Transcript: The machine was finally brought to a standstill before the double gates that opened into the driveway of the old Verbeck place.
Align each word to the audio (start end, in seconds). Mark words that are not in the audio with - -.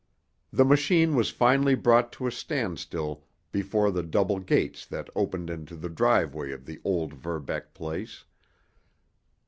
The 0.51 0.65
machine 0.65 1.13
was 1.15 1.29
finally 1.29 1.75
brought 1.75 2.11
to 2.13 2.25
a 2.25 2.31
standstill 2.31 3.23
before 3.51 3.91
the 3.91 4.01
double 4.01 4.39
gates 4.39 4.83
that 4.87 5.11
opened 5.15 5.51
into 5.51 5.75
the 5.75 5.89
driveway 5.89 6.51
of 6.53 6.65
the 6.65 6.81
old 6.83 7.13
Verbeck 7.13 7.75
place. 7.75 8.25